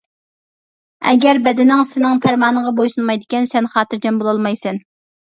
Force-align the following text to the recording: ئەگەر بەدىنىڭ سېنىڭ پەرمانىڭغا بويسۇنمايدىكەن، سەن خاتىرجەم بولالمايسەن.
ئەگەر 1.09 1.39
بەدىنىڭ 1.47 1.83
سېنىڭ 1.89 2.15
پەرمانىڭغا 2.23 2.71
بويسۇنمايدىكەن، 2.79 3.45
سەن 3.51 3.67
خاتىرجەم 3.75 4.17
بولالمايسەن. 4.23 4.81